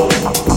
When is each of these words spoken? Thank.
Thank. 0.00 0.49